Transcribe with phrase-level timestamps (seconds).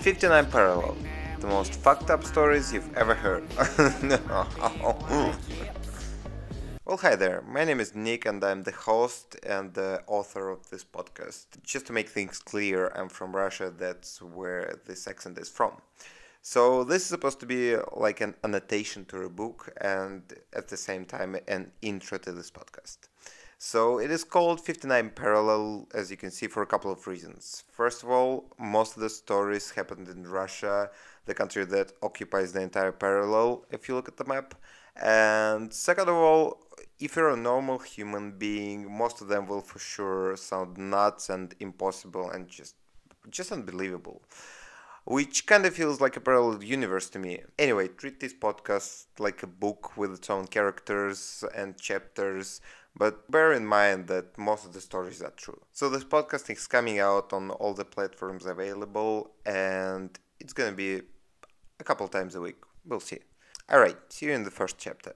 [0.00, 0.96] 59 Parallel.
[1.40, 3.44] The most fucked up stories you've ever heard.
[6.86, 7.42] well, hi there.
[7.42, 11.44] My name is Nick and I'm the host and the author of this podcast.
[11.62, 13.70] Just to make things clear, I'm from Russia.
[13.70, 15.82] That's where this accent is from.
[16.40, 20.22] So this is supposed to be like an annotation to a book and
[20.54, 23.09] at the same time an intro to this podcast.
[23.62, 27.62] So it is called 59 Parallel, as you can see, for a couple of reasons.
[27.70, 30.90] First of all, most of the stories happened in Russia,
[31.26, 34.54] the country that occupies the entire parallel, if you look at the map.
[34.96, 36.62] And second of all,
[36.98, 41.54] if you're a normal human being, most of them will for sure sound nuts and
[41.60, 42.76] impossible and just
[43.28, 44.22] just unbelievable
[45.04, 47.40] which kind of feels like a parallel universe to me.
[47.58, 52.60] Anyway, treat this podcast like a book with its own characters and chapters,
[52.96, 55.60] but bear in mind that most of the stories are true.
[55.72, 61.02] So this podcast is coming out on all the platforms available and it's gonna be
[61.78, 62.56] a couple times a week.
[62.84, 63.18] We'll see.
[63.70, 65.14] Alright, see you in the first chapter.